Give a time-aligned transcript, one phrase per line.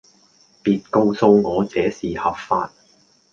[0.63, 2.73] 別告訴我這是合法